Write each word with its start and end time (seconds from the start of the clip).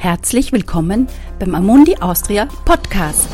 Herzlich 0.00 0.52
willkommen 0.52 1.08
beim 1.40 1.56
Amundi 1.56 1.96
Austria 1.96 2.46
Podcast. 2.64 3.28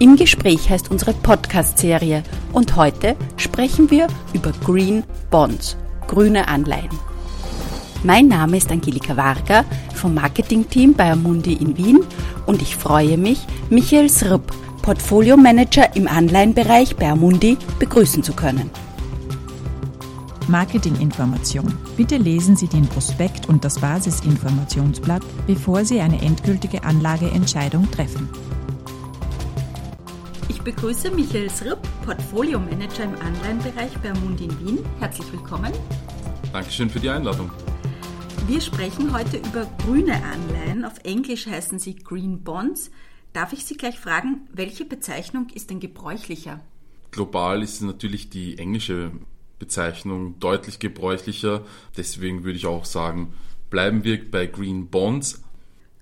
Im 0.00 0.16
Gespräch 0.16 0.68
heißt 0.68 0.90
unsere 0.90 1.12
Podcast-Serie 1.12 2.24
und 2.52 2.74
heute 2.74 3.14
sprechen 3.36 3.92
wir 3.92 4.08
über 4.32 4.50
Green 4.64 5.04
Bonds, 5.30 5.76
grüne 6.08 6.48
Anleihen. 6.48 6.90
Mein 8.02 8.26
Name 8.26 8.56
ist 8.56 8.72
Angelika 8.72 9.16
Varga 9.16 9.64
vom 9.94 10.14
Marketingteam 10.14 10.94
bei 10.94 11.12
Amundi 11.12 11.52
in 11.52 11.78
Wien 11.78 12.00
und 12.44 12.60
ich 12.60 12.74
freue 12.74 13.16
mich, 13.16 13.46
Michael 13.70 14.08
Srupp, 14.10 14.52
Portfolio 14.82 15.36
Manager 15.36 15.94
im 15.94 16.08
Anleihenbereich 16.08 16.96
bei 16.96 17.08
Amundi, 17.08 17.56
begrüßen 17.78 18.24
zu 18.24 18.32
können. 18.32 18.68
Marketinginformation. 20.48 21.76
Bitte 21.96 22.16
lesen 22.16 22.56
Sie 22.56 22.68
den 22.68 22.86
Prospekt 22.86 23.48
und 23.48 23.64
das 23.64 23.80
Basisinformationsblatt, 23.80 25.22
bevor 25.46 25.84
Sie 25.84 26.00
eine 26.00 26.20
endgültige 26.20 26.84
Anlageentscheidung 26.84 27.90
treffen. 27.90 28.28
Ich 30.48 30.60
begrüße 30.60 31.10
Michael 31.10 31.50
Srupp, 31.50 31.80
Portfolio 32.04 32.58
Manager 32.60 33.04
im 33.04 33.14
Anleihenbereich 33.14 33.96
bei 34.02 34.10
Amundi 34.10 34.44
in 34.44 34.66
Wien. 34.66 34.78
Herzlich 35.00 35.30
willkommen. 35.32 35.72
Dankeschön 36.52 36.90
für 36.90 37.00
die 37.00 37.10
Einladung. 37.10 37.50
Wir 38.46 38.60
sprechen 38.60 39.14
heute 39.14 39.38
über 39.38 39.66
grüne 39.84 40.22
Anleihen. 40.22 40.84
Auf 40.84 40.98
Englisch 41.04 41.46
heißen 41.46 41.78
sie 41.78 41.96
Green 41.96 42.42
Bonds. 42.44 42.90
Darf 43.32 43.52
ich 43.54 43.64
Sie 43.64 43.76
gleich 43.76 43.98
fragen, 43.98 44.42
welche 44.52 44.84
Bezeichnung 44.84 45.48
ist 45.54 45.70
denn 45.70 45.80
gebräuchlicher? 45.80 46.60
Global 47.10 47.62
ist 47.62 47.80
natürlich 47.80 48.28
die 48.28 48.58
englische 48.58 49.12
Bezeichnung 49.58 50.38
deutlich 50.40 50.78
gebräuchlicher. 50.78 51.62
Deswegen 51.96 52.44
würde 52.44 52.58
ich 52.58 52.66
auch 52.66 52.84
sagen, 52.84 53.34
bleiben 53.70 54.04
wir 54.04 54.30
bei 54.30 54.46
Green 54.46 54.88
Bonds. 54.88 55.42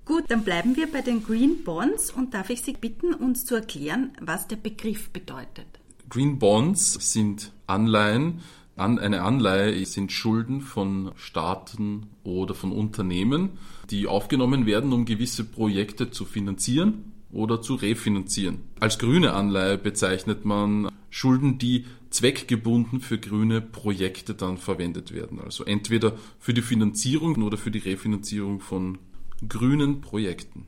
Gut, 0.05 0.25
dann 0.27 0.43
bleiben 0.43 0.75
wir 0.75 0.91
bei 0.91 1.01
den 1.01 1.23
Green 1.23 1.63
Bonds 1.63 2.11
und 2.11 2.33
darf 2.33 2.49
ich 2.49 2.61
Sie 2.61 2.73
bitten, 2.73 3.13
uns 3.13 3.45
zu 3.45 3.55
erklären, 3.55 4.11
was 4.19 4.47
der 4.47 4.57
Begriff 4.57 5.09
bedeutet. 5.11 5.65
Green 6.09 6.39
Bonds 6.39 7.13
sind 7.13 7.53
Anleihen. 7.67 8.41
Eine 8.75 9.21
Anleihe 9.21 9.85
sind 9.85 10.11
Schulden 10.11 10.59
von 10.59 11.11
Staaten 11.15 12.07
oder 12.23 12.55
von 12.55 12.71
Unternehmen, 12.71 13.51
die 13.89 14.07
aufgenommen 14.07 14.65
werden, 14.65 14.93
um 14.93 15.05
gewisse 15.05 15.43
Projekte 15.43 16.09
zu 16.09 16.25
finanzieren 16.25 17.13
oder 17.31 17.61
zu 17.61 17.75
refinanzieren. 17.75 18.59
Als 18.79 18.99
grüne 18.99 19.33
Anleihe 19.33 19.77
bezeichnet 19.77 20.43
man 20.43 20.89
Schulden, 21.11 21.59
die 21.59 21.85
zweckgebunden 22.13 23.01
für 23.01 23.17
grüne 23.17 23.61
Projekte 23.61 24.35
dann 24.35 24.57
verwendet 24.57 25.13
werden. 25.13 25.39
Also 25.39 25.65
entweder 25.65 26.17
für 26.39 26.53
die 26.53 26.61
Finanzierung 26.61 27.41
oder 27.43 27.57
für 27.57 27.71
die 27.71 27.79
Refinanzierung 27.79 28.59
von 28.59 28.99
grünen 29.47 30.01
Projekten. 30.01 30.65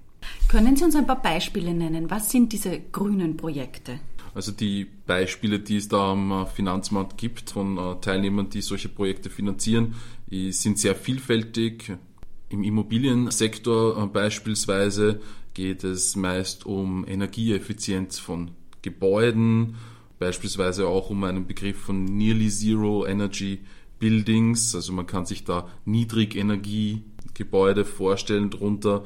Können 0.47 0.75
Sie 0.75 0.83
uns 0.83 0.95
ein 0.95 1.07
paar 1.07 1.21
Beispiele 1.21 1.73
nennen? 1.73 2.09
Was 2.09 2.31
sind 2.31 2.51
diese 2.51 2.79
grünen 2.91 3.37
Projekte? 3.37 3.99
Also 4.33 4.51
die 4.51 4.85
Beispiele, 5.05 5.59
die 5.59 5.77
es 5.77 5.87
da 5.87 6.11
am 6.11 6.45
Finanzmarkt 6.47 7.17
gibt 7.17 7.51
von 7.51 7.77
äh, 7.77 7.95
Teilnehmern, 8.01 8.49
die 8.49 8.61
solche 8.61 8.89
Projekte 8.89 9.29
finanzieren, 9.29 9.95
sind 10.29 10.79
sehr 10.79 10.95
vielfältig. 10.95 11.93
Im 12.49 12.63
Immobiliensektor 12.63 14.03
äh, 14.03 14.07
beispielsweise 14.07 15.21
geht 15.53 15.83
es 15.83 16.15
meist 16.15 16.65
um 16.65 17.07
Energieeffizienz 17.07 18.19
von 18.19 18.51
Gebäuden, 18.81 19.77
beispielsweise 20.25 20.87
auch 20.87 21.11
um 21.11 21.23
einen 21.23 21.45
Begriff 21.45 21.77
von 21.77 22.03
Nearly 22.03 22.49
Zero 22.49 23.05
Energy 23.05 23.59
Buildings. 23.99 24.73
Also 24.73 24.91
man 24.91 25.05
kann 25.05 25.27
sich 25.27 25.43
da 25.43 25.69
Niedrigenergiegebäude 25.85 27.85
vorstellen 27.85 28.49
drunter, 28.49 29.03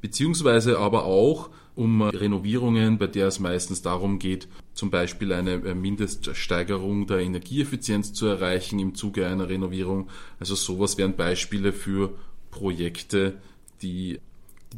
beziehungsweise 0.00 0.80
aber 0.80 1.04
auch 1.04 1.50
um 1.76 2.02
Renovierungen, 2.02 2.98
bei 2.98 3.06
der 3.06 3.28
es 3.28 3.38
meistens 3.38 3.82
darum 3.82 4.18
geht, 4.18 4.48
zum 4.74 4.90
Beispiel 4.90 5.32
eine 5.32 5.58
Mindeststeigerung 5.58 7.06
der 7.06 7.20
Energieeffizienz 7.20 8.12
zu 8.12 8.26
erreichen 8.26 8.80
im 8.80 8.96
Zuge 8.96 9.28
einer 9.28 9.48
Renovierung. 9.48 10.08
Also 10.40 10.56
sowas 10.56 10.98
wären 10.98 11.14
Beispiele 11.14 11.72
für 11.72 12.10
Projekte, 12.50 13.34
die 13.82 14.18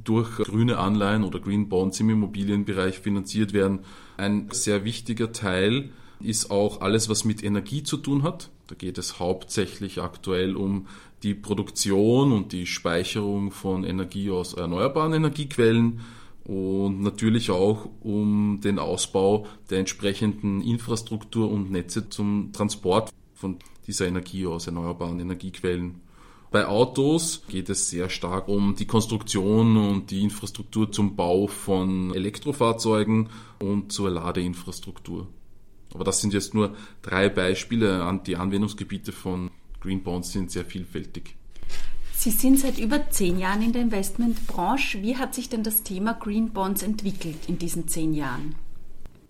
durch 0.04 0.36
grüne 0.36 0.78
Anleihen 0.78 1.24
oder 1.24 1.40
Green 1.40 1.68
Bonds 1.68 2.00
im 2.00 2.10
Immobilienbereich 2.10 2.98
finanziert 2.98 3.52
werden. 3.52 3.80
Ein 4.16 4.48
sehr 4.50 4.84
wichtiger 4.84 5.32
Teil 5.32 5.90
ist 6.20 6.50
auch 6.50 6.80
alles, 6.80 7.08
was 7.08 7.24
mit 7.24 7.42
Energie 7.42 7.82
zu 7.82 7.96
tun 7.96 8.22
hat. 8.22 8.50
Da 8.66 8.74
geht 8.74 8.98
es 8.98 9.18
hauptsächlich 9.18 10.00
aktuell 10.00 10.56
um 10.56 10.86
die 11.22 11.34
Produktion 11.34 12.32
und 12.32 12.52
die 12.52 12.66
Speicherung 12.66 13.50
von 13.50 13.84
Energie 13.84 14.30
aus 14.30 14.54
erneuerbaren 14.54 15.12
Energiequellen 15.12 16.00
und 16.44 17.02
natürlich 17.02 17.50
auch 17.50 17.88
um 18.00 18.60
den 18.62 18.78
Ausbau 18.78 19.46
der 19.70 19.78
entsprechenden 19.80 20.62
Infrastruktur 20.62 21.50
und 21.50 21.70
Netze 21.70 22.08
zum 22.08 22.52
Transport 22.52 23.12
von 23.34 23.56
dieser 23.86 24.06
Energie 24.06 24.46
aus 24.46 24.66
erneuerbaren 24.66 25.20
Energiequellen. 25.20 26.00
Bei 26.50 26.66
Autos 26.66 27.42
geht 27.48 27.68
es 27.68 27.90
sehr 27.90 28.08
stark 28.08 28.48
um 28.48 28.74
die 28.74 28.86
Konstruktion 28.86 29.76
und 29.76 30.10
die 30.10 30.22
Infrastruktur 30.22 30.90
zum 30.90 31.14
Bau 31.14 31.46
von 31.46 32.14
Elektrofahrzeugen 32.14 33.28
und 33.60 33.92
zur 33.92 34.10
Ladeinfrastruktur. 34.10 35.26
Aber 35.92 36.04
das 36.04 36.20
sind 36.20 36.32
jetzt 36.32 36.54
nur 36.54 36.74
drei 37.02 37.28
Beispiele. 37.28 38.20
Die 38.26 38.36
Anwendungsgebiete 38.36 39.12
von 39.12 39.50
Green 39.80 40.02
Bonds 40.02 40.32
sind 40.32 40.50
sehr 40.50 40.64
vielfältig. 40.64 41.36
Sie 42.14 42.30
sind 42.30 42.58
seit 42.58 42.78
über 42.78 43.10
zehn 43.10 43.38
Jahren 43.38 43.62
in 43.62 43.72
der 43.72 43.82
Investmentbranche. 43.82 45.02
Wie 45.02 45.16
hat 45.16 45.34
sich 45.34 45.50
denn 45.50 45.62
das 45.62 45.82
Thema 45.82 46.14
Green 46.14 46.50
Bonds 46.50 46.82
entwickelt 46.82 47.38
in 47.46 47.58
diesen 47.58 47.88
zehn 47.88 48.14
Jahren? 48.14 48.54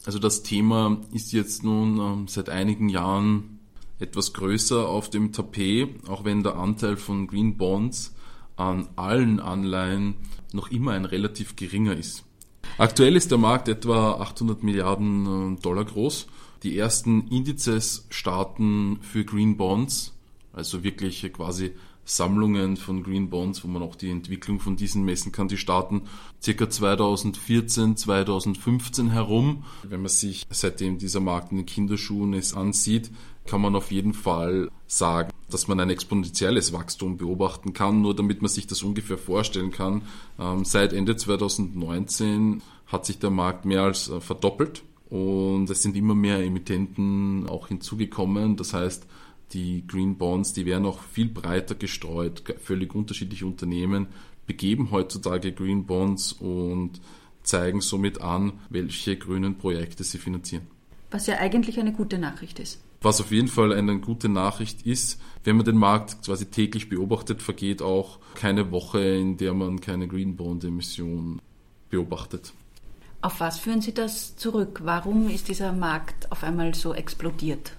Also 0.07 0.19
das 0.19 0.43
Thema 0.43 0.99
ist 1.13 1.33
jetzt 1.33 1.65
nun 1.65 1.99
ähm, 1.99 2.29
seit 2.29 2.49
einigen 2.49 2.89
Jahren 2.89 3.58
etwas 3.99 4.33
größer 4.33 4.89
auf 4.89 5.11
dem 5.11 5.33
Tapet, 5.33 6.09
auch 6.09 6.25
wenn 6.25 6.43
der 6.43 6.57
Anteil 6.57 6.97
von 6.97 7.27
Green 7.27 7.57
Bonds 7.57 8.15
an 8.57 8.89
allen 8.97 9.41
Anleihen 9.41 10.15
noch 10.53 10.71
immer 10.71 10.93
ein 10.93 11.05
relativ 11.05 11.57
geringer 11.57 11.97
ist. 11.97 12.25
Aktuell 12.77 13.17
ist 13.17 13.31
der 13.31 13.39
Markt 13.39 13.69
etwa 13.69 14.15
800 14.21 14.63
Milliarden 14.63 15.57
äh, 15.57 15.61
Dollar 15.61 15.85
groß. 15.85 16.27
Die 16.63 16.77
ersten 16.77 17.29
Indizes 17.29 18.07
starten 18.11 18.99
für 19.01 19.25
Green 19.25 19.57
Bonds, 19.57 20.18
also 20.59 20.83
wirklich 20.83 21.33
quasi 21.33 21.73
Sammlungen 22.05 22.77
von 22.77 23.03
Green 23.03 23.31
Bonds, 23.31 23.63
wo 23.63 23.69
man 23.69 23.83
auch 23.83 23.95
die 23.95 24.11
Entwicklung 24.11 24.61
von 24.61 24.77
diesen 24.77 25.05
messen 25.05 25.31
kann, 25.31 25.49
die 25.49 25.57
starten 25.57 26.03
circa 26.43 26.69
2014, 26.69 27.97
2015 27.97 29.11
herum. 29.11 29.65
Wenn 29.85 30.03
man 30.03 30.09
sich 30.09 30.47
seitdem 30.51 30.99
dieser 30.99 31.21
Markt 31.21 31.53
in 31.53 31.59
den 31.59 31.67
Kinderschuhen 31.67 32.33
ist 32.33 32.55
ansieht, 32.55 33.11
kann 33.47 33.61
man 33.61 33.77
auf 33.77 33.93
jeden 33.93 34.15
Fall 34.15 34.71
sagen, 34.87 35.31
dass 35.51 35.69
man 35.69 35.81
ein 35.81 35.91
exponentielles 35.91 36.73
Wachstum 36.73 37.19
beobachten 37.19 37.73
kann. 37.73 38.03
Nur 38.03 38.17
damit 38.17 38.43
man 38.43 38.51
sich 38.51 38.67
das 38.67 38.83
ungefähr 38.83 39.19
vorstellen 39.19 39.71
kann, 39.71 40.03
ähm, 40.39 40.65
seit 40.65 40.93
Ende 40.93 41.17
2019 41.17 42.63
hat 42.87 43.07
sich 43.07 43.19
der 43.19 43.31
Markt 43.31 43.65
mehr 43.65 43.83
als 43.83 44.09
äh, 44.09 44.21
verdoppelt 44.21 44.83
und 45.11 45.71
es 45.71 45.83
sind 45.83 45.97
immer 45.97 46.15
mehr 46.15 46.43
Emittenten 46.43 47.49
auch 47.49 47.69
hinzugekommen. 47.69 48.57
Das 48.57 48.73
heißt, 48.73 49.07
die 49.53 49.87
Green 49.87 50.17
Bonds, 50.17 50.53
die 50.53 50.67
werden 50.67 50.87
auch 50.87 51.01
viel 51.03 51.29
breiter 51.29 51.75
gestreut. 51.75 52.43
Völlig 52.63 52.95
unterschiedliche 52.95 53.47
Unternehmen 53.47 54.09
begeben 54.47 54.91
heutzutage 54.91 55.53
Green 55.53 55.87
Bonds 55.87 56.33
und 56.33 57.01
zeigen 57.43 57.81
somit 57.81 58.21
an, 58.21 58.53
welche 58.69 59.17
grünen 59.17 59.57
Projekte 59.57 60.05
sie 60.05 60.19
finanzieren. 60.19 60.67
Was 61.11 61.27
ja 61.27 61.39
eigentlich 61.39 61.79
eine 61.79 61.93
gute 61.93 62.19
Nachricht 62.19 62.59
ist. 62.59 62.81
Was 63.01 63.21
auf 63.21 63.31
jeden 63.31 63.49
Fall 63.49 63.73
eine 63.73 64.01
gute 64.01 64.29
Nachricht 64.29 64.83
ist, 64.83 65.21
wenn 65.45 65.57
man 65.57 65.65
den 65.65 65.77
Markt 65.77 66.25
quasi 66.25 66.47
täglich 66.47 66.89
beobachtet, 66.89 67.43
vergeht 67.43 67.81
auch 67.81 68.19
keine 68.35 68.73
Woche, 68.73 69.01
in 69.01 69.37
der 69.37 69.55
man 69.55 69.81
keine 69.81 70.09
Green 70.09 70.37
Bond 70.37 70.65
Emission 70.65 71.41
beobachtet. 71.91 72.53
Auf 73.21 73.41
was 73.41 73.59
führen 73.59 73.81
Sie 73.81 73.95
das 73.95 74.37
zurück? 74.37 74.81
Warum 74.85 75.29
ist 75.29 75.49
dieser 75.49 75.73
Markt 75.73 76.31
auf 76.31 76.43
einmal 76.43 76.75
so 76.75 76.93
explodiert? 76.93 77.73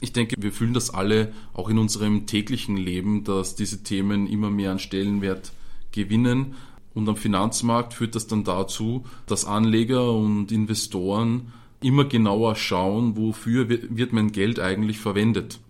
Ich 0.00 0.12
denke, 0.12 0.36
wir 0.38 0.52
fühlen 0.52 0.74
das 0.74 0.90
alle 0.90 1.32
auch 1.54 1.68
in 1.68 1.78
unserem 1.78 2.26
täglichen 2.26 2.76
Leben, 2.76 3.24
dass 3.24 3.54
diese 3.54 3.82
Themen 3.82 4.26
immer 4.26 4.50
mehr 4.50 4.72
an 4.72 4.78
Stellenwert 4.78 5.52
gewinnen. 5.92 6.54
Und 6.94 7.08
am 7.08 7.16
Finanzmarkt 7.16 7.94
führt 7.94 8.14
das 8.14 8.26
dann 8.26 8.44
dazu, 8.44 9.04
dass 9.26 9.44
Anleger 9.44 10.12
und 10.12 10.52
Investoren 10.52 11.52
immer 11.80 12.04
genauer 12.04 12.56
schauen, 12.56 13.16
wofür 13.16 13.68
wird 13.68 14.12
mein 14.12 14.32
Geld 14.32 14.60
eigentlich 14.60 14.98
verwendet. 14.98 15.60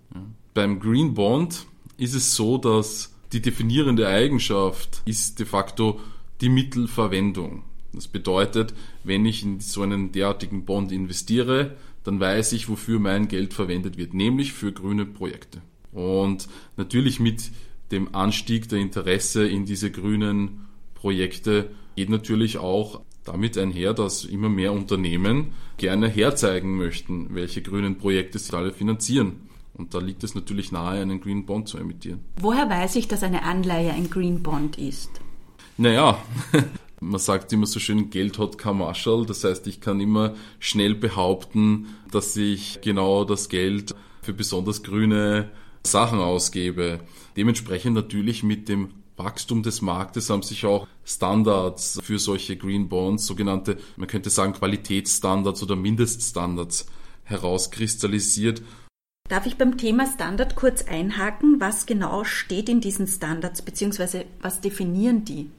Beim 0.55 0.81
Green 0.81 1.14
Bond 1.14 1.67
ist 1.99 2.14
es 2.14 2.34
so, 2.34 2.58
dass 2.58 3.12
die 3.32 3.43
definierende 3.43 4.08
Eigenschaft 4.08 5.02
ist 5.05 5.38
de 5.38 5.46
facto 5.46 6.00
die 6.40 6.49
Mittelverwendung. 6.49 7.62
Das 7.93 8.08
bedeutet, 8.08 8.75
wenn 9.05 9.26
ich 9.26 9.43
in 9.43 9.61
so 9.61 9.82
einen 9.82 10.12
derartigen 10.12 10.64
Bond 10.64 10.93
investiere, 10.93 11.76
dann 12.06 12.20
weiß 12.20 12.53
ich, 12.53 12.69
wofür 12.69 13.00
mein 13.00 13.29
Geld 13.29 13.53
verwendet 13.53 13.99
wird, 13.99 14.14
nämlich 14.14 14.53
für 14.53 14.73
grüne 14.73 15.06
Projekte. 15.06 15.61
Und 15.93 16.49
natürlich 16.76 17.20
mit 17.20 17.50
dem 17.91 18.14
Anstieg 18.14 18.69
der 18.69 18.79
Interesse 18.79 19.47
in 19.47 19.64
diese 19.64 19.91
grünen 19.91 20.67
Projekte 20.94 21.70
geht 21.97 22.11
natürlich 22.11 22.58
auch 22.58 23.00
damit 23.25 23.58
einher, 23.58 23.93
dass 23.93 24.25
immer 24.25 24.49
mehr 24.49 24.73
Unternehmen 24.73 25.53
gerne 25.79 26.08
herzeigen 26.08 26.76
möchten, 26.76 27.35
welche 27.35 27.62
grünen 27.62 27.99
Projekte 27.99 28.38
sie 28.38 28.56
alle 28.56 28.73
finanzieren. 28.73 29.49
Und 29.75 29.94
da 29.94 29.99
liegt 29.99 30.25
es 30.25 30.35
natürlich 30.35 30.73
nahe, 30.73 31.00
einen 31.00 31.20
Green 31.20 31.44
Bond 31.44 31.69
zu 31.69 31.76
emittieren. 31.76 32.20
Woher 32.41 32.70
weiß 32.70 32.97
ich, 32.97 33.09
dass 33.09 33.23
eine 33.23 33.43
Anleihe 33.43 33.93
ein 33.93 34.09
Green 34.09 34.43
Bond 34.43 34.79
ist? 34.79 35.11
Naja, 35.76 36.19
man 37.00 37.20
sagt 37.20 37.52
immer 37.52 37.66
so 37.66 37.78
schön, 37.78 38.10
Geld 38.10 38.38
hat 38.38 38.58
kein 38.58 38.78
Marshall. 38.78 39.26
Das 39.26 39.44
heißt, 39.44 39.66
ich 39.66 39.81
kann 39.81 40.00
immer 40.00 40.34
schnell 40.58 40.94
behaupten, 40.94 41.87
dass 42.10 42.37
ich 42.37 42.81
genau 42.81 43.25
das 43.25 43.48
Geld 43.48 43.94
für 44.22 44.32
besonders 44.32 44.82
grüne 44.82 45.50
Sachen 45.84 46.19
ausgebe. 46.19 47.00
Dementsprechend 47.37 47.94
natürlich 47.94 48.43
mit 48.43 48.69
dem 48.69 48.90
Wachstum 49.16 49.62
des 49.62 49.82
Marktes 49.82 50.28
haben 50.31 50.43
sich 50.43 50.66
auch 50.66 50.87
Standards 51.04 52.00
für 52.02 52.19
solche 52.19 52.56
Green 52.56 52.88
Bonds, 52.88 53.26
sogenannte, 53.26 53.78
man 53.96 54.08
könnte 54.08 54.31
sagen 54.31 54.52
Qualitätsstandards 54.52 55.62
oder 55.62 55.76
Mindeststandards 55.76 56.87
herauskristallisiert. 57.25 58.62
Darf 59.28 59.46
ich 59.46 59.56
beim 59.56 59.76
Thema 59.76 60.06
Standard 60.06 60.54
kurz 60.54 60.82
einhaken? 60.82 61.60
Was 61.60 61.87
genau 61.87 62.25
steht 62.25 62.69
in 62.69 62.81
diesen 62.81 63.06
Standards, 63.06 63.62
beziehungsweise 63.62 64.25
was 64.40 64.60
definieren 64.60 65.25
die? 65.25 65.50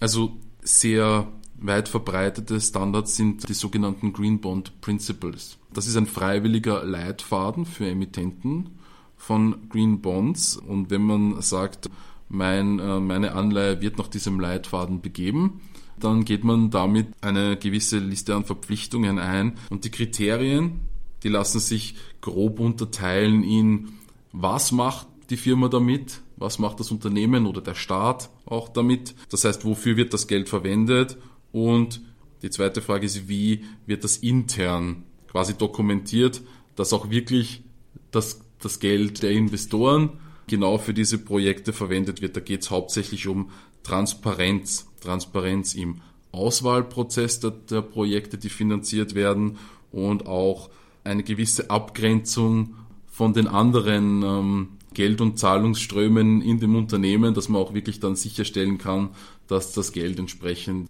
Also 0.00 0.36
sehr 0.64 1.28
weit 1.58 1.88
verbreitete 1.88 2.60
Standards 2.60 3.16
sind 3.16 3.48
die 3.48 3.54
sogenannten 3.54 4.12
Green 4.12 4.40
Bond 4.40 4.80
Principles. 4.80 5.58
Das 5.72 5.86
ist 5.86 5.96
ein 5.96 6.06
freiwilliger 6.06 6.84
Leitfaden 6.84 7.64
für 7.66 7.86
Emittenten 7.86 8.70
von 9.16 9.68
Green 9.68 10.00
Bonds. 10.00 10.56
Und 10.56 10.90
wenn 10.90 11.02
man 11.02 11.40
sagt, 11.42 11.90
mein, 12.28 12.78
äh, 12.78 13.00
meine 13.00 13.32
Anleihe 13.34 13.80
wird 13.80 13.98
nach 13.98 14.08
diesem 14.08 14.40
Leitfaden 14.40 15.00
begeben, 15.00 15.60
dann 15.98 16.24
geht 16.24 16.44
man 16.44 16.70
damit 16.70 17.08
eine 17.20 17.56
gewisse 17.56 17.98
Liste 17.98 18.34
an 18.34 18.44
Verpflichtungen 18.44 19.18
ein. 19.18 19.54
Und 19.70 19.84
die 19.84 19.90
Kriterien, 19.90 20.80
die 21.22 21.28
lassen 21.28 21.60
sich 21.60 21.96
grob 22.20 22.58
unterteilen 22.58 23.42
in, 23.44 23.90
was 24.32 24.72
macht 24.72 25.06
die 25.30 25.36
Firma 25.36 25.68
damit, 25.68 26.20
was 26.36 26.58
macht 26.58 26.80
das 26.80 26.90
Unternehmen 26.90 27.46
oder 27.46 27.60
der 27.60 27.74
Staat 27.74 28.30
auch 28.46 28.68
damit. 28.68 29.14
Das 29.30 29.44
heißt, 29.44 29.64
wofür 29.64 29.96
wird 29.96 30.12
das 30.12 30.26
Geld 30.26 30.48
verwendet 30.48 31.16
und 31.52 32.00
die 32.42 32.50
zweite 32.50 32.82
Frage 32.82 33.06
ist, 33.06 33.28
wie 33.28 33.64
wird 33.86 34.04
das 34.04 34.18
intern 34.18 35.04
quasi 35.30 35.54
dokumentiert, 35.54 36.42
dass 36.76 36.92
auch 36.92 37.10
wirklich 37.10 37.62
das, 38.10 38.40
das 38.60 38.80
Geld 38.80 39.22
der 39.22 39.30
Investoren 39.30 40.20
genau 40.46 40.78
für 40.78 40.94
diese 40.94 41.18
Projekte 41.18 41.72
verwendet 41.72 42.20
wird. 42.20 42.36
Da 42.36 42.40
geht 42.40 42.62
es 42.62 42.70
hauptsächlich 42.70 43.26
um 43.28 43.50
Transparenz. 43.82 44.86
Transparenz 45.00 45.74
im 45.74 46.00
Auswahlprozess 46.32 47.40
der, 47.40 47.50
der 47.50 47.82
Projekte, 47.82 48.38
die 48.38 48.48
finanziert 48.48 49.14
werden 49.14 49.58
und 49.92 50.26
auch 50.26 50.70
eine 51.04 51.22
gewisse 51.22 51.70
Abgrenzung 51.70 52.74
von 53.06 53.32
den 53.32 53.46
anderen 53.46 54.22
ähm, 54.22 54.68
Geld- 54.94 55.20
und 55.20 55.38
Zahlungsströmen 55.38 56.40
in 56.40 56.60
dem 56.60 56.76
Unternehmen, 56.76 57.34
dass 57.34 57.48
man 57.48 57.60
auch 57.60 57.74
wirklich 57.74 58.00
dann 58.00 58.16
sicherstellen 58.16 58.78
kann, 58.78 59.10
dass 59.46 59.72
das 59.72 59.92
Geld 59.92 60.18
entsprechend 60.18 60.88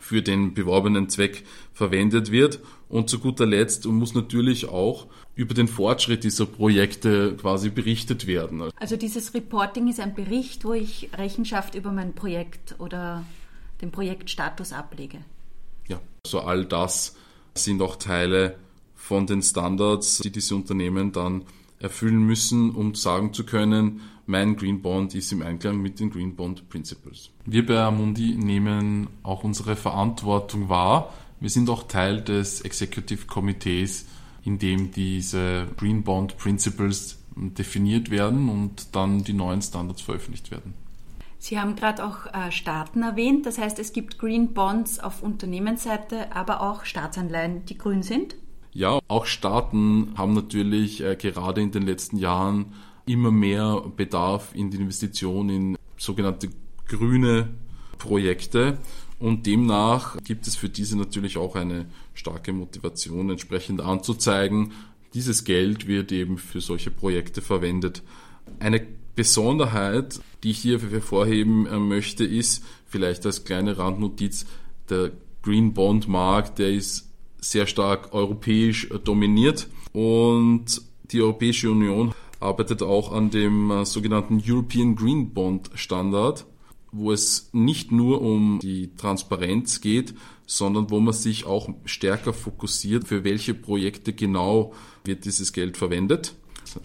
für 0.00 0.22
den 0.22 0.54
beworbenen 0.54 1.08
Zweck 1.08 1.44
verwendet 1.72 2.30
wird. 2.30 2.60
Und 2.88 3.10
zu 3.10 3.18
guter 3.18 3.46
Letzt 3.46 3.86
muss 3.86 4.14
natürlich 4.14 4.68
auch 4.68 5.06
über 5.34 5.54
den 5.54 5.68
Fortschritt 5.68 6.24
dieser 6.24 6.46
Projekte 6.46 7.36
quasi 7.36 7.70
berichtet 7.70 8.26
werden. 8.26 8.62
Also 8.76 8.96
dieses 8.96 9.34
Reporting 9.34 9.88
ist 9.88 10.00
ein 10.00 10.14
Bericht, 10.14 10.64
wo 10.64 10.72
ich 10.72 11.10
Rechenschaft 11.16 11.74
über 11.74 11.92
mein 11.92 12.14
Projekt 12.14 12.76
oder 12.78 13.24
den 13.82 13.90
Projektstatus 13.90 14.72
ablege. 14.72 15.18
Ja, 15.86 16.00
so 16.26 16.40
all 16.40 16.64
das 16.64 17.16
sind 17.54 17.82
auch 17.82 17.96
Teile 17.96 18.56
von 18.94 19.26
den 19.26 19.42
Standards, 19.42 20.18
die 20.18 20.30
diese 20.30 20.54
Unternehmen 20.54 21.12
dann 21.12 21.44
erfüllen 21.80 22.26
müssen, 22.26 22.70
um 22.70 22.94
sagen 22.94 23.32
zu 23.32 23.44
können, 23.44 24.00
mein 24.26 24.56
Green 24.56 24.82
Bond 24.82 25.14
ist 25.14 25.32
im 25.32 25.42
Einklang 25.42 25.80
mit 25.80 26.00
den 26.00 26.10
Green 26.10 26.36
Bond 26.36 26.68
Principles. 26.68 27.30
Wir 27.46 27.64
bei 27.64 27.78
Amundi 27.78 28.34
nehmen 28.34 29.08
auch 29.22 29.42
unsere 29.42 29.74
Verantwortung 29.74 30.68
wahr. 30.68 31.14
Wir 31.40 31.48
sind 31.48 31.70
auch 31.70 31.84
Teil 31.84 32.20
des 32.20 32.60
Executive 32.60 33.26
Committees, 33.26 34.06
in 34.44 34.58
dem 34.58 34.90
diese 34.92 35.68
Green 35.76 36.02
Bond 36.02 36.36
Principles 36.36 37.18
definiert 37.36 38.10
werden 38.10 38.48
und 38.48 38.94
dann 38.94 39.24
die 39.24 39.32
neuen 39.32 39.62
Standards 39.62 40.02
veröffentlicht 40.02 40.50
werden. 40.50 40.74
Sie 41.38 41.58
haben 41.58 41.76
gerade 41.76 42.04
auch 42.04 42.26
äh, 42.26 42.50
Staaten 42.50 43.02
erwähnt, 43.02 43.46
das 43.46 43.58
heißt, 43.58 43.78
es 43.78 43.92
gibt 43.92 44.18
Green 44.18 44.52
Bonds 44.54 44.98
auf 44.98 45.22
Unternehmensseite, 45.22 46.34
aber 46.34 46.60
auch 46.60 46.84
Staatsanleihen, 46.84 47.64
die 47.64 47.78
grün 47.78 48.02
sind? 48.02 48.34
Ja, 48.72 48.98
auch 49.08 49.26
Staaten 49.26 50.12
haben 50.16 50.34
natürlich 50.34 51.02
äh, 51.02 51.16
gerade 51.16 51.60
in 51.60 51.70
den 51.70 51.82
letzten 51.82 52.18
Jahren 52.18 52.74
immer 53.06 53.30
mehr 53.30 53.82
Bedarf 53.96 54.54
in 54.54 54.70
die 54.70 54.76
Investition 54.76 55.48
in 55.48 55.78
sogenannte 55.96 56.50
grüne 56.86 57.48
Projekte. 57.98 58.78
Und 59.18 59.46
demnach 59.46 60.16
gibt 60.22 60.46
es 60.46 60.54
für 60.54 60.68
diese 60.68 60.96
natürlich 60.96 61.38
auch 61.38 61.56
eine 61.56 61.86
starke 62.14 62.52
Motivation, 62.52 63.30
entsprechend 63.30 63.80
anzuzeigen, 63.80 64.72
dieses 65.14 65.44
Geld 65.44 65.86
wird 65.86 66.12
eben 66.12 66.38
für 66.38 66.60
solche 66.60 66.90
Projekte 66.90 67.40
verwendet. 67.40 68.02
Eine 68.60 68.86
Besonderheit, 69.14 70.20
die 70.42 70.50
ich 70.50 70.58
hier 70.58 70.80
hervorheben 70.80 71.66
äh, 71.66 71.78
möchte, 71.78 72.24
ist 72.24 72.64
vielleicht 72.86 73.26
als 73.26 73.44
kleine 73.44 73.78
Randnotiz, 73.78 74.46
der 74.90 75.10
Green 75.42 75.74
Bond 75.74 76.08
Markt, 76.08 76.58
der 76.58 76.70
ist 76.70 77.07
sehr 77.40 77.66
stark 77.66 78.12
europäisch 78.14 78.88
dominiert 79.04 79.68
und 79.92 80.82
die 81.10 81.22
Europäische 81.22 81.70
Union 81.70 82.12
arbeitet 82.40 82.82
auch 82.82 83.12
an 83.12 83.30
dem 83.30 83.70
äh, 83.70 83.84
sogenannten 83.84 84.42
European 84.46 84.94
Green 84.94 85.30
Bond 85.32 85.70
Standard, 85.74 86.46
wo 86.92 87.12
es 87.12 87.50
nicht 87.52 87.92
nur 87.92 88.22
um 88.22 88.58
die 88.60 88.94
Transparenz 88.96 89.80
geht, 89.80 90.14
sondern 90.46 90.90
wo 90.90 91.00
man 91.00 91.12
sich 91.12 91.44
auch 91.44 91.68
stärker 91.84 92.32
fokussiert, 92.32 93.06
für 93.06 93.24
welche 93.24 93.54
Projekte 93.54 94.12
genau 94.12 94.72
wird 95.04 95.24
dieses 95.24 95.52
Geld 95.52 95.76
verwendet. 95.76 96.34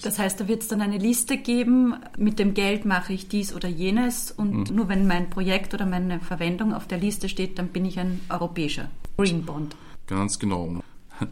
Das 0.01 0.17
heißt, 0.17 0.39
da 0.39 0.47
wird 0.47 0.61
es 0.61 0.69
dann 0.69 0.81
eine 0.81 0.97
Liste 0.97 1.37
geben, 1.37 1.95
mit 2.17 2.39
dem 2.39 2.53
Geld 2.53 2.85
mache 2.85 3.13
ich 3.13 3.27
dies 3.27 3.53
oder 3.53 3.67
jenes 3.67 4.31
und 4.31 4.69
mhm. 4.69 4.75
nur 4.75 4.87
wenn 4.87 5.07
mein 5.07 5.29
Projekt 5.29 5.73
oder 5.73 5.85
meine 5.85 6.19
Verwendung 6.21 6.73
auf 6.73 6.87
der 6.87 6.97
Liste 6.97 7.27
steht, 7.27 7.59
dann 7.59 7.67
bin 7.67 7.85
ich 7.85 7.99
ein 7.99 8.21
europäischer 8.29 8.89
Green 9.17 9.43
Bond. 9.43 9.75
Ganz 10.13 10.37
genau. 10.37 10.81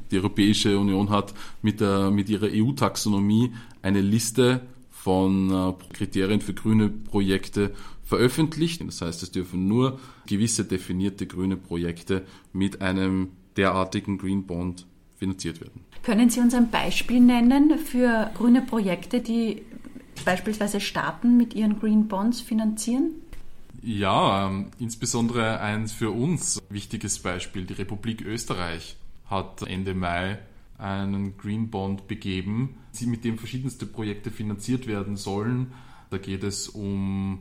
Die 0.09 0.17
Europäische 0.17 0.77
Union 0.79 1.09
hat 1.09 1.33
mit, 1.61 1.81
der, 1.81 2.09
mit 2.11 2.29
ihrer 2.29 2.47
EU-Taxonomie 2.51 3.53
eine 3.81 4.01
Liste 4.01 4.61
von 4.89 5.51
äh, 5.51 5.93
Kriterien 5.93 6.41
für 6.41 6.53
grüne 6.53 6.89
Projekte 6.89 7.71
veröffentlicht. 8.03 8.81
Das 8.85 9.01
heißt, 9.01 9.23
es 9.23 9.31
dürfen 9.31 9.67
nur 9.67 9.99
gewisse 10.27 10.65
definierte 10.65 11.27
grüne 11.27 11.57
Projekte 11.57 12.25
mit 12.53 12.81
einem 12.81 13.29
derartigen 13.55 14.17
Green 14.17 14.45
Bond 14.45 14.87
finanziert 15.17 15.61
werden. 15.61 15.81
Können 16.03 16.29
Sie 16.31 16.39
uns 16.39 16.55
ein 16.55 16.71
Beispiel 16.71 17.19
nennen 17.19 17.77
für 17.77 18.31
grüne 18.33 18.61
Projekte, 18.61 19.21
die 19.21 19.61
beispielsweise 20.25 20.79
Staaten 20.79 21.37
mit 21.37 21.53
ihren 21.53 21.79
Green 21.79 22.07
Bonds 22.07 22.41
finanzieren? 22.41 23.11
Ja, 23.83 24.47
ähm, 24.47 24.67
insbesondere 24.77 25.59
ein 25.59 25.87
für 25.87 26.11
uns 26.11 26.61
wichtiges 26.69 27.19
Beispiel. 27.19 27.65
Die 27.65 27.73
Republik 27.73 28.21
Österreich 28.21 28.97
hat 29.25 29.63
Ende 29.63 29.95
Mai 29.95 30.39
einen 30.77 31.37
Green 31.37 31.69
Bond 31.69 32.07
begeben, 32.07 32.75
mit 33.01 33.23
dem 33.23 33.37
verschiedenste 33.37 33.87
Projekte 33.87 34.29
finanziert 34.29 34.85
werden 34.85 35.17
sollen. 35.17 35.73
Da 36.11 36.17
geht 36.17 36.43
es 36.43 36.69
um 36.69 37.39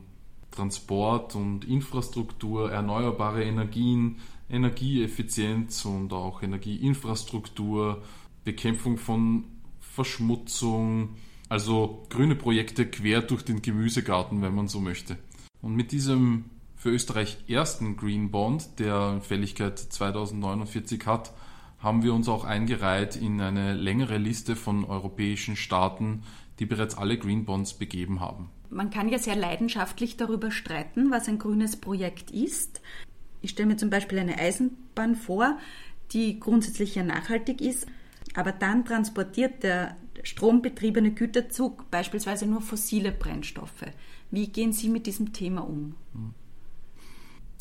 Transport 0.49 1.35
und 1.35 1.65
Infrastruktur, 1.65 2.71
erneuerbare 2.71 3.43
Energien, 3.43 4.17
Energieeffizienz 4.49 5.85
und 5.85 6.11
auch 6.11 6.41
Energieinfrastruktur, 6.41 8.01
Bekämpfung 8.43 8.97
von 8.97 9.45
Verschmutzung, 9.79 11.17
also 11.49 12.05
grüne 12.09 12.35
Projekte 12.35 12.85
quer 12.85 13.21
durch 13.21 13.43
den 13.43 13.61
Gemüsegarten, 13.61 14.41
wenn 14.41 14.55
man 14.55 14.67
so 14.67 14.79
möchte. 14.79 15.17
Und 15.61 15.75
mit 15.75 15.91
diesem 15.91 16.45
für 16.75 16.89
Österreich 16.89 17.37
ersten 17.47 17.95
Green 17.95 18.31
Bond, 18.31 18.79
der 18.79 19.21
Fälligkeit 19.21 19.77
2049 19.77 21.05
hat, 21.05 21.31
haben 21.77 22.03
wir 22.03 22.13
uns 22.13 22.27
auch 22.27 22.43
eingereiht 22.43 23.15
in 23.15 23.39
eine 23.41 23.73
längere 23.73 24.17
Liste 24.17 24.55
von 24.55 24.85
europäischen 24.85 25.55
Staaten, 25.55 26.23
die 26.59 26.65
bereits 26.65 26.97
alle 26.97 27.17
Green 27.17 27.45
Bonds 27.45 27.73
begeben 27.73 28.19
haben. 28.19 28.49
Man 28.69 28.89
kann 28.89 29.09
ja 29.09 29.19
sehr 29.19 29.35
leidenschaftlich 29.35 30.17
darüber 30.17 30.49
streiten, 30.49 31.11
was 31.11 31.27
ein 31.27 31.39
grünes 31.39 31.75
Projekt 31.75 32.31
ist. 32.31 32.81
Ich 33.41 33.51
stelle 33.51 33.67
mir 33.67 33.77
zum 33.77 33.89
Beispiel 33.89 34.19
eine 34.19 34.37
Eisenbahn 34.37 35.15
vor, 35.15 35.57
die 36.13 36.39
grundsätzlich 36.39 36.95
ja 36.95 37.03
nachhaltig 37.03 37.61
ist, 37.61 37.87
aber 38.35 38.51
dann 38.51 38.85
transportiert 38.85 39.63
der 39.63 39.97
strombetriebene 40.23 41.11
Güterzug 41.11 41.89
beispielsweise 41.91 42.45
nur 42.45 42.61
fossile 42.61 43.11
Brennstoffe. 43.11 43.85
Wie 44.31 44.47
gehen 44.47 44.71
Sie 44.71 44.89
mit 44.89 45.05
diesem 45.07 45.33
Thema 45.33 45.61
um? 45.61 45.95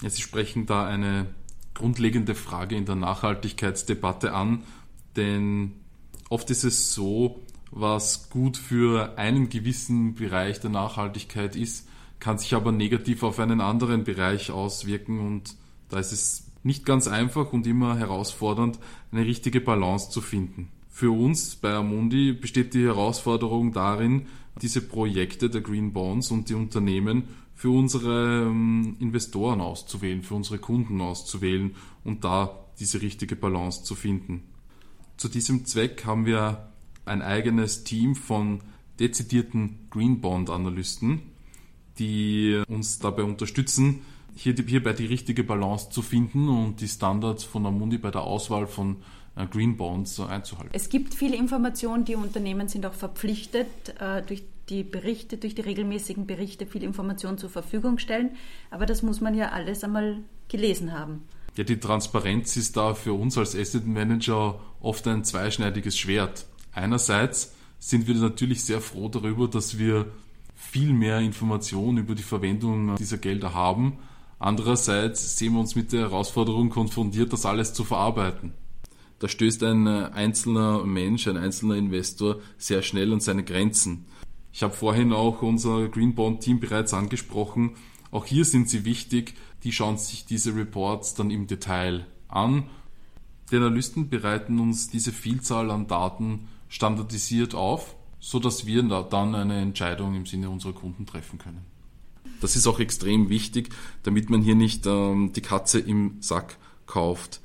Ja, 0.02 0.08
Sie 0.08 0.22
sprechen 0.22 0.66
da 0.66 0.86
eine 0.86 1.26
grundlegende 1.74 2.34
Frage 2.34 2.76
in 2.76 2.86
der 2.86 2.94
Nachhaltigkeitsdebatte 2.94 4.32
an, 4.32 4.62
denn 5.16 5.72
oft 6.28 6.48
ist 6.50 6.64
es 6.64 6.94
so, 6.94 7.40
was 7.72 8.30
gut 8.30 8.56
für 8.56 9.18
einen 9.18 9.48
gewissen 9.48 10.14
Bereich 10.14 10.60
der 10.60 10.70
Nachhaltigkeit 10.70 11.56
ist, 11.56 11.88
kann 12.18 12.38
sich 12.38 12.54
aber 12.54 12.72
negativ 12.72 13.22
auf 13.22 13.38
einen 13.38 13.60
anderen 13.60 14.04
Bereich 14.04 14.50
auswirken 14.50 15.20
und 15.20 15.56
da 15.88 15.98
ist 15.98 16.12
es 16.12 16.46
nicht 16.62 16.84
ganz 16.84 17.08
einfach 17.08 17.52
und 17.52 17.66
immer 17.66 17.96
herausfordernd, 17.96 18.78
eine 19.10 19.24
richtige 19.24 19.60
Balance 19.60 20.10
zu 20.10 20.20
finden. 20.20 20.68
Für 21.00 21.12
uns 21.12 21.56
bei 21.56 21.72
Amundi 21.72 22.34
besteht 22.34 22.74
die 22.74 22.84
Herausforderung 22.84 23.72
darin, 23.72 24.26
diese 24.60 24.82
Projekte 24.82 25.48
der 25.48 25.62
Green 25.62 25.94
Bonds 25.94 26.30
und 26.30 26.50
die 26.50 26.54
Unternehmen 26.54 27.22
für 27.54 27.70
unsere 27.70 28.42
ähm, 28.42 28.96
Investoren 29.00 29.62
auszuwählen, 29.62 30.22
für 30.22 30.34
unsere 30.34 30.58
Kunden 30.58 31.00
auszuwählen 31.00 31.74
und 32.04 32.24
da 32.24 32.66
diese 32.80 33.00
richtige 33.00 33.34
Balance 33.34 33.82
zu 33.82 33.94
finden. 33.94 34.42
Zu 35.16 35.30
diesem 35.30 35.64
Zweck 35.64 36.04
haben 36.04 36.26
wir 36.26 36.68
ein 37.06 37.22
eigenes 37.22 37.82
Team 37.82 38.14
von 38.14 38.60
dezidierten 38.98 39.86
Green 39.88 40.20
Bond 40.20 40.50
Analysten, 40.50 41.22
die 41.98 42.62
uns 42.68 42.98
dabei 42.98 43.22
unterstützen, 43.22 44.02
hier, 44.34 44.54
hierbei 44.54 44.92
die 44.92 45.06
richtige 45.06 45.44
Balance 45.44 45.88
zu 45.88 46.02
finden 46.02 46.50
und 46.50 46.82
die 46.82 46.88
Standards 46.88 47.44
von 47.44 47.64
Amundi 47.64 47.96
bei 47.96 48.10
der 48.10 48.20
Auswahl 48.20 48.66
von 48.66 48.96
Green 49.50 49.76
Bonds 49.76 50.18
einzuhalten. 50.20 50.70
Es 50.72 50.88
gibt 50.88 51.14
viele 51.14 51.36
Informationen, 51.36 52.04
die 52.04 52.14
Unternehmen 52.14 52.68
sind 52.68 52.84
auch 52.84 52.94
verpflichtet, 52.94 53.68
äh, 53.98 54.22
durch 54.22 54.42
die 54.68 54.82
Berichte, 54.84 55.36
durch 55.36 55.54
die 55.54 55.62
regelmäßigen 55.62 56.26
Berichte 56.26 56.66
viel 56.66 56.82
Informationen 56.82 57.38
zur 57.38 57.50
Verfügung 57.50 57.98
stellen. 57.98 58.30
Aber 58.70 58.86
das 58.86 59.02
muss 59.02 59.20
man 59.20 59.34
ja 59.34 59.50
alles 59.50 59.82
einmal 59.84 60.18
gelesen 60.48 60.92
haben. 60.92 61.22
Ja, 61.56 61.64
die 61.64 61.80
Transparenz 61.80 62.56
ist 62.56 62.76
da 62.76 62.94
für 62.94 63.12
uns 63.12 63.36
als 63.36 63.56
Asset 63.56 63.86
Manager 63.86 64.60
oft 64.80 65.06
ein 65.08 65.24
zweischneidiges 65.24 65.98
Schwert. 65.98 66.46
Einerseits 66.72 67.54
sind 67.78 68.06
wir 68.06 68.14
natürlich 68.14 68.64
sehr 68.64 68.80
froh 68.80 69.08
darüber, 69.08 69.48
dass 69.48 69.78
wir 69.78 70.06
viel 70.54 70.92
mehr 70.92 71.18
Informationen 71.18 71.98
über 71.98 72.14
die 72.14 72.22
Verwendung 72.22 72.94
dieser 72.96 73.18
Gelder 73.18 73.54
haben. 73.54 73.98
Andererseits 74.38 75.36
sehen 75.36 75.54
wir 75.54 75.60
uns 75.60 75.74
mit 75.74 75.92
der 75.92 76.02
Herausforderung 76.02 76.70
konfrontiert, 76.70 77.32
das 77.32 77.44
alles 77.44 77.72
zu 77.72 77.84
verarbeiten. 77.84 78.52
Da 79.20 79.28
stößt 79.28 79.62
ein 79.64 79.86
einzelner 79.86 80.84
Mensch, 80.84 81.28
ein 81.28 81.36
einzelner 81.36 81.76
Investor 81.76 82.40
sehr 82.58 82.82
schnell 82.82 83.12
an 83.12 83.20
seine 83.20 83.44
Grenzen. 83.44 84.06
Ich 84.52 84.62
habe 84.62 84.74
vorhin 84.74 85.12
auch 85.12 85.42
unser 85.42 85.88
Green 85.88 86.14
Bond 86.14 86.40
Team 86.40 86.58
bereits 86.58 86.94
angesprochen. 86.94 87.76
Auch 88.10 88.24
hier 88.24 88.44
sind 88.44 88.68
sie 88.68 88.84
wichtig. 88.84 89.34
Die 89.62 89.72
schauen 89.72 89.98
sich 89.98 90.24
diese 90.24 90.56
Reports 90.56 91.14
dann 91.14 91.30
im 91.30 91.46
Detail 91.46 92.06
an. 92.28 92.64
Die 93.50 93.56
Analysten 93.56 94.08
bereiten 94.08 94.58
uns 94.58 94.88
diese 94.88 95.12
Vielzahl 95.12 95.70
an 95.70 95.86
Daten 95.86 96.48
standardisiert 96.68 97.54
auf, 97.54 97.94
so 98.20 98.38
dass 98.38 98.64
wir 98.64 98.82
dann 98.82 99.34
eine 99.34 99.60
Entscheidung 99.60 100.14
im 100.14 100.24
Sinne 100.24 100.48
unserer 100.48 100.72
Kunden 100.72 101.04
treffen 101.04 101.38
können. 101.38 101.66
Das 102.40 102.56
ist 102.56 102.66
auch 102.66 102.80
extrem 102.80 103.28
wichtig, 103.28 103.68
damit 104.02 104.30
man 104.30 104.40
hier 104.40 104.54
nicht 104.54 104.86
ähm, 104.86 105.32
die 105.34 105.42
Katze 105.42 105.78
im 105.78 106.16
Sack 106.20 106.56
kauft. 106.86 107.40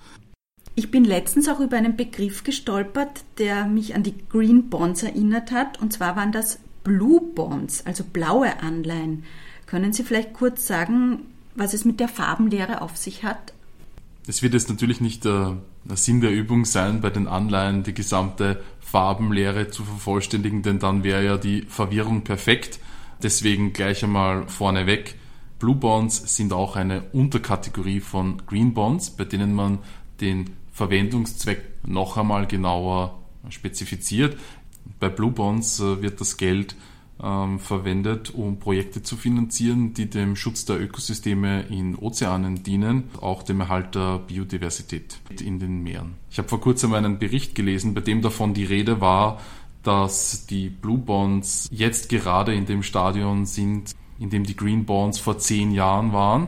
Ich 0.78 0.92
bin 0.92 1.06
letztens 1.06 1.48
auch 1.48 1.62
über 1.62 1.78
einen 1.78 1.96
Begriff 1.96 2.44
gestolpert, 2.44 3.24
der 3.38 3.66
mich 3.66 3.96
an 3.96 4.04
die 4.04 4.16
Green 4.30 4.70
Bonds 4.70 5.04
erinnert 5.04 5.52
hat. 5.52 5.82
Und 5.82 5.94
zwar 5.94 6.18
waren 6.18 6.34
das 6.34 6.60
Blue 6.84 7.22
Bonds, 7.22 7.86
also 7.86 8.04
blaue 8.04 8.60
Anleihen. 8.62 9.24
Können 9.68 9.94
Sie 9.94 10.04
vielleicht 10.04 10.34
kurz 10.34 10.68
sagen, 10.68 11.22
was 11.56 11.74
es 11.74 11.86
mit 11.86 12.02
der 12.02 12.10
Farbenlehre 12.10 12.82
auf 12.82 12.98
sich 12.98 13.24
hat? 13.24 13.54
Es 14.28 14.42
wird 14.42 14.54
jetzt 14.54 14.70
natürlich 14.70 15.00
nicht 15.00 15.24
der, 15.24 15.58
der 15.86 15.96
Sinn 15.96 16.20
der 16.20 16.32
Übung 16.32 16.66
sein, 16.66 17.00
bei 17.00 17.10
den 17.10 17.28
Anleihen 17.28 17.84
die 17.84 17.94
gesamte 17.94 18.62
Farbenlehre 18.82 19.70
zu 19.70 19.84
vervollständigen, 19.84 20.62
denn 20.62 20.80
dann 20.80 21.04
wäre 21.06 21.24
ja 21.24 21.38
die 21.38 21.62
Verwirrung 21.62 22.24
perfekt. 22.24 22.80
Deswegen 23.24 23.72
gleich 23.72 24.04
einmal 24.04 24.48
vorneweg. 24.50 25.16
Blue 25.58 25.76
Bonds 25.76 26.36
sind 26.36 26.52
auch 26.52 26.76
eine 26.76 27.04
Unterkategorie 27.14 28.02
von 28.02 28.42
Green 28.46 28.74
Bonds, 28.74 29.10
bei 29.10 29.24
denen 29.24 29.54
man 29.54 29.80
den 30.20 30.50
Verwendungszweck 30.76 31.62
noch 31.88 32.18
einmal 32.18 32.48
genauer 32.48 33.18
spezifiziert. 33.50 34.38
Bei 35.00 35.08
Blue 35.08 35.32
Bonds 35.32 35.80
äh, 35.80 36.02
wird 36.02 36.20
das 36.20 36.36
Geld 36.36 36.76
ähm, 37.24 37.60
verwendet, 37.60 38.32
um 38.36 38.60
Projekte 38.60 39.02
zu 39.02 39.16
finanzieren, 39.16 39.94
die 39.94 40.10
dem 40.10 40.36
Schutz 40.36 40.66
der 40.66 40.82
Ökosysteme 40.82 41.62
in 41.70 41.96
Ozeanen 41.96 42.62
dienen, 42.62 43.06
auch 43.22 43.42
dem 43.44 43.62
Erhalt 43.62 43.96
der 43.96 44.20
Biodiversität 44.20 45.18
in 45.42 45.60
den 45.60 45.82
Meeren. 45.82 46.16
Ich 46.30 46.40
habe 46.40 46.50
vor 46.50 46.60
kurzem 46.60 46.94
einen 46.94 47.20
Bericht 47.20 47.56
gelesen, 47.56 47.94
bei 47.94 48.02
dem 48.02 48.22
davon 48.22 48.54
die 48.54 48.66
Rede 48.66 49.00
war, 49.00 49.40
dass 49.82 50.46
die 50.46 50.70
Blue 50.70 50.98
Bonds 50.98 51.70
jetzt 51.72 52.10
gerade 52.10 52.54
in 52.54 52.66
dem 52.66 52.84
Stadion 52.84 53.46
sind, 53.46 53.96
in 54.20 54.30
dem 54.30 54.44
die 54.44 54.58
Green 54.58 54.84
Bonds 54.84 55.20
vor 55.20 55.38
zehn 55.38 55.72
Jahren 55.72 56.12
waren. 56.12 56.48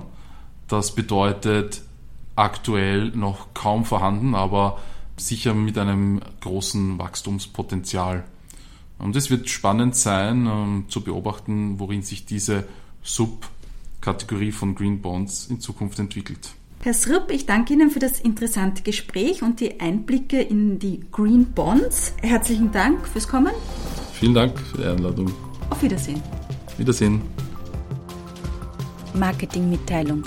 Das 0.67 0.93
bedeutet 0.93 1.86
aktuell 2.37 3.09
noch 3.09 3.53
kaum 3.53 3.83
vorhanden, 3.83 4.35
aber 4.35 4.79
sicher 5.17 5.53
mit 5.53 5.77
einem 5.77 6.21
großen 6.41 6.99
Wachstumspotenzial. 6.99 8.23
Und 8.99 9.15
es 9.15 9.29
wird 9.29 9.49
spannend 9.49 9.95
sein, 9.95 10.47
um, 10.47 10.85
zu 10.87 11.01
beobachten, 11.01 11.79
worin 11.79 12.01
sich 12.01 12.25
diese 12.25 12.67
Subkategorie 13.03 14.51
von 14.51 14.75
Green 14.75 15.01
Bonds 15.01 15.47
in 15.47 15.59
Zukunft 15.59 15.99
entwickelt. 15.99 16.49
Herr 16.81 16.93
Srupp, 16.93 17.31
ich 17.31 17.45
danke 17.45 17.73
Ihnen 17.73 17.89
für 17.89 17.99
das 17.99 18.19
interessante 18.19 18.83
Gespräch 18.83 19.41
und 19.41 19.59
die 19.59 19.79
Einblicke 19.79 20.41
in 20.41 20.79
die 20.79 21.01
Green 21.11 21.45
Bonds. 21.53 22.13
Herzlichen 22.21 22.71
Dank 22.71 23.07
fürs 23.07 23.27
Kommen. 23.27 23.53
Vielen 24.13 24.33
Dank 24.33 24.59
für 24.59 24.77
die 24.77 24.85
Einladung. 24.85 25.31
Auf 25.69 25.81
Wiedersehen. 25.81 26.21
Wiedersehen. 26.77 27.21
Marketingmitteilung. 29.13 30.23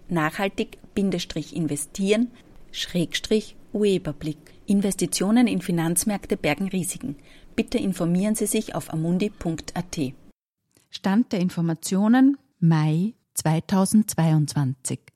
nachhaltig-investieren 0.09 2.31
Schrägstrich 2.71 3.57
Urheberblick. 3.73 4.39
Investitionen 4.67 5.47
in 5.47 5.61
Finanzmärkte 5.61 6.37
bergen 6.37 6.69
Risiken. 6.69 7.17
Bitte 7.57 7.79
informieren 7.79 8.35
Sie 8.35 8.47
sich 8.47 8.75
auf 8.75 8.93
amundi.at. 8.93 9.99
Stand 10.91 11.33
der 11.33 11.41
Informationen 11.41 12.37
Mai 12.61 13.15
2022. 13.35 15.14